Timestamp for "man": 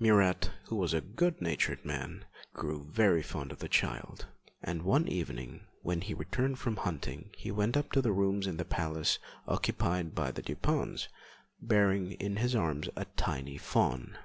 1.84-2.24